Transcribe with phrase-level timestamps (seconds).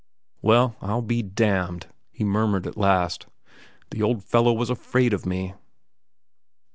[0.41, 3.27] "Well, I'll be damned!" he murmured at last.
[3.91, 5.53] "The old fellow was afraid of me."